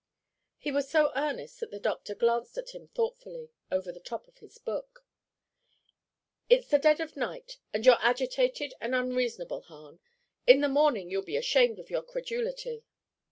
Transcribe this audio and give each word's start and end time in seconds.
He 0.57 0.71
was 0.71 0.89
so 0.89 1.11
earnest 1.15 1.59
that 1.59 1.69
the 1.69 1.79
doctor 1.79 2.15
glanced 2.15 2.57
at 2.57 2.71
him 2.71 2.87
thoughtfully 2.87 3.51
over 3.71 3.91
the 3.91 3.99
top 3.99 4.27
of 4.27 4.39
his 4.39 4.57
book. 4.57 5.05
"It's 6.49 6.69
the 6.69 6.79
dead 6.79 6.99
of 6.99 7.15
night, 7.15 7.59
and 7.71 7.85
you're 7.85 8.01
agitated 8.01 8.73
and 8.81 8.95
unreasonable, 8.95 9.61
Hahn. 9.67 9.99
In 10.47 10.61
the 10.61 10.69
morning 10.69 11.11
you'll 11.11 11.21
be 11.21 11.37
ashamed 11.37 11.77
of 11.77 11.91
your 11.91 12.01
credulity." 12.01 12.83